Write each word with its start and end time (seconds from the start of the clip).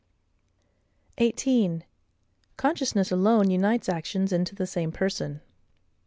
18. 1.19 1.83
Consciousness 2.57 3.11
alone 3.11 3.51
unites 3.51 3.87
actions 3.87 4.33
into 4.33 4.55
the 4.55 4.65
same 4.65 4.91
Person. 4.91 5.41